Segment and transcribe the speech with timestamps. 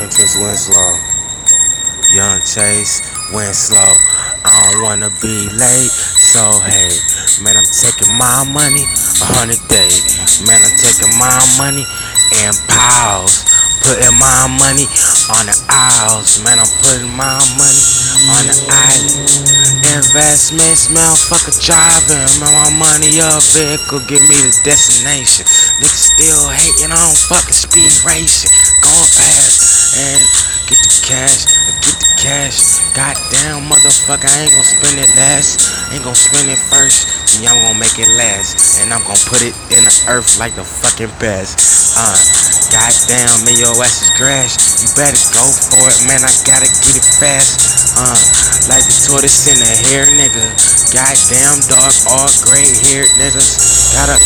[0.00, 0.98] Entrance Winslow.
[2.10, 2.98] Young Chase,
[3.30, 3.94] Winslow.
[4.44, 5.94] I don't wanna be late,
[6.34, 6.90] so hey,
[7.42, 8.82] man, I'm taking my money
[9.22, 10.18] a hundred days.
[10.42, 11.86] Man, I'm taking my money
[12.42, 13.46] and piles.
[13.86, 14.88] Putting my money
[15.30, 16.42] on the aisles.
[16.42, 17.84] Man, I'm putting my money
[18.34, 19.28] on the island.
[19.94, 22.28] Investments, motherfucker driving.
[22.42, 25.46] Man, my money a vehicle, give me the destination.
[25.78, 28.50] Niggas still hating on fucking speed racing.
[28.80, 30.22] Going fast and
[30.66, 31.46] get the cash,
[31.86, 32.82] get the cash.
[32.98, 35.62] Goddamn motherfucker, I ain't gon' spend it last.
[35.94, 37.30] Ain't gon' spend it first.
[37.30, 38.82] See, I'm gon' make it last.
[38.82, 41.58] And I'm gon' put it in the earth like the fucking best.
[41.94, 42.18] Uh,
[42.74, 44.58] goddamn, man, your ass is grass.
[44.82, 46.26] You better go for it, man.
[46.26, 47.94] I gotta get it fast.
[47.94, 48.18] Uh,
[48.66, 50.46] like the tortoise in the hare, nigga.
[50.90, 53.94] Goddamn dog, all gray haired niggas.
[53.94, 54.18] Gotta,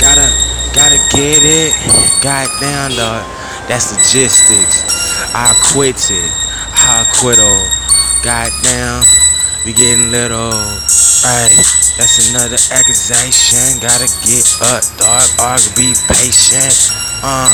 [0.00, 0.28] gotta,
[0.76, 1.72] gotta get it.
[2.20, 3.24] Goddamn dog.
[3.68, 5.03] That's logistics.
[5.34, 6.30] I quit it.
[6.70, 7.66] I quit all.
[8.22, 9.02] Goddamn,
[9.66, 10.54] we getting little.
[11.26, 11.50] Hey,
[11.98, 13.82] that's another accusation.
[13.82, 15.26] Gotta get up, dog.
[15.42, 17.13] Or be patient.
[17.22, 17.52] Uh,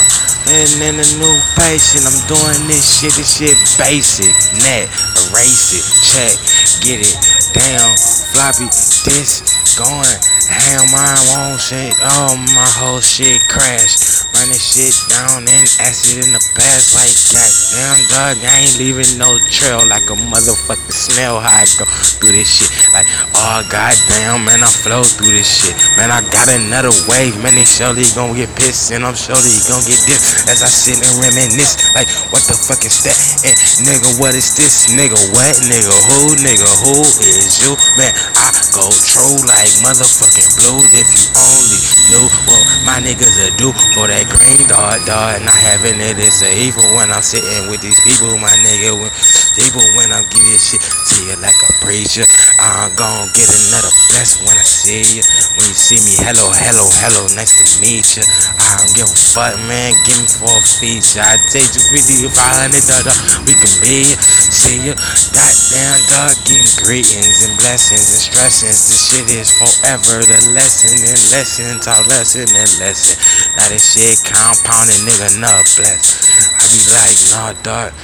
[0.48, 2.06] and then a new patient.
[2.08, 3.14] I'm doing this shit.
[3.14, 4.33] This shit basic.
[4.64, 4.89] Net,
[5.28, 5.86] erase it.
[6.06, 6.34] Check,
[6.83, 7.16] get it.
[7.53, 7.97] Damn,
[8.33, 8.66] floppy.
[9.05, 9.42] This
[9.78, 10.19] going
[10.50, 10.91] ham.
[10.91, 11.94] I won't shit.
[12.03, 14.27] Oh, my whole shit crashed.
[14.34, 18.36] Run this shit down and acid in the past like goddamn dog.
[18.42, 21.38] I ain't leaving no trail like a motherfucking snail.
[21.41, 21.84] How I go
[22.19, 25.77] through this shit like oh goddamn man, I flow through this shit.
[25.98, 27.36] Man, I got another wave.
[27.42, 31.01] Man, they surely gon' get pissed and I'm surely gon' get this as I sit
[31.03, 33.17] and reminisce like what the fuck is that?
[33.43, 34.95] And nigga, what is this?
[34.95, 35.55] Nigga, what?
[35.67, 36.39] Nigga, who?
[36.39, 37.75] Nigga, who is you?
[37.98, 40.81] Man, I go true like motherfucking blue.
[40.95, 45.43] If you only knew what my niggas are do for that green dot dot.
[45.43, 48.95] Not having it is a evil when I'm sitting with these people, my nigga.
[48.95, 49.11] When
[49.59, 52.27] people when I get this shit to you like a preacher,
[52.61, 55.25] I'm gon' get another bless when I see you.
[55.56, 58.25] When you see me, hello, hello, hello, nice to meet you.
[58.60, 59.97] I don't give a fuck, man.
[60.04, 61.25] Give me for a feature.
[61.25, 63.16] I take you with you, 500 dollar.
[63.48, 64.04] We can be
[64.53, 64.93] see you.
[65.32, 68.92] Goddamn dog, getting greetings and blessings and stressings.
[68.92, 70.21] This shit is forever.
[70.21, 73.16] The lesson and lesson, talk lesson and lesson.
[73.56, 76.28] Now this shit compounding, nigga, not bless.
[76.60, 77.97] I be like, nah, dog,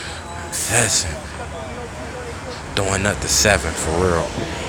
[0.72, 1.25] listen.
[2.76, 4.65] Throwing up the seven for real.